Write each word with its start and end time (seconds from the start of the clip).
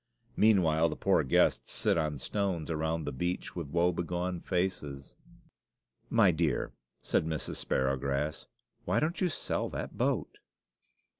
Meanwhile 0.35 0.89
the 0.89 0.95
poor 0.95 1.23
guests 1.23 1.71
sit 1.71 1.95
on 1.95 2.17
stones 2.17 2.71
around 2.71 3.05
the 3.05 3.11
beach 3.11 3.55
with 3.55 3.67
woe 3.69 3.91
begone 3.91 4.39
faces. 4.39 5.15
"My 6.09 6.31
dear," 6.31 6.71
said 7.03 7.27
Mrs. 7.27 7.57
Sparrowgrass, 7.57 8.47
"why 8.83 8.99
don't 8.99 9.21
you 9.21 9.29
sell 9.29 9.69
that 9.69 9.99
boat?" 9.99 10.39